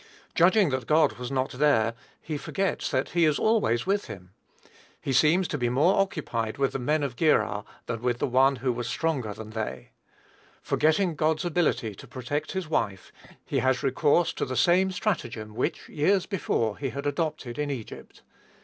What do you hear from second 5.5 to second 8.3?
be more occupied with the men of Gerar than with the